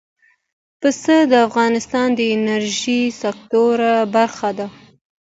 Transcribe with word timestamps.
پسه 0.81 1.17
د 1.31 1.33
افغانستان 1.47 2.07
د 2.15 2.21
انرژۍ 2.35 3.01
سکتور 3.21 3.77
برخه 4.15 4.49
ده. 4.57 4.67